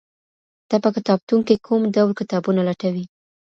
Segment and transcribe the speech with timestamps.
[0.69, 3.03] ته په کتابتون کي کوم ډول کتابونه لټوې؟